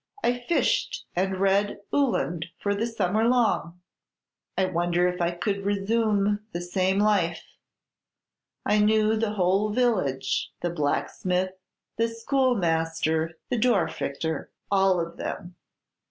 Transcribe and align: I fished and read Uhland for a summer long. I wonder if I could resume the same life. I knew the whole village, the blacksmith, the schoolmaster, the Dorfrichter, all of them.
I 0.23 0.39
fished 0.39 1.05
and 1.15 1.37
read 1.39 1.79
Uhland 1.93 2.45
for 2.57 2.71
a 2.71 2.87
summer 2.87 3.25
long. 3.27 3.79
I 4.57 4.65
wonder 4.65 5.07
if 5.07 5.21
I 5.21 5.29
could 5.29 5.63
resume 5.63 6.39
the 6.53 6.59
same 6.61 6.97
life. 6.97 7.43
I 8.65 8.79
knew 8.79 9.15
the 9.15 9.33
whole 9.33 9.69
village, 9.69 10.53
the 10.61 10.71
blacksmith, 10.71 11.51
the 11.97 12.07
schoolmaster, 12.07 13.37
the 13.49 13.59
Dorfrichter, 13.59 14.47
all 14.71 14.99
of 14.99 15.17
them. 15.17 15.53